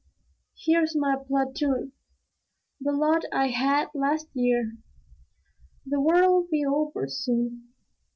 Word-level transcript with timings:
here's 0.57 0.95
my 0.95 1.15
platoon, 1.27 1.91
the 2.79 2.91
lot 2.91 3.21
I 3.31 3.49
had 3.49 3.89
last 3.93 4.27
year. 4.33 4.75
"The 5.85 5.99
War 6.01 6.23
'll 6.27 6.47
be 6.49 6.65
over 6.65 7.07
soon." 7.07 7.69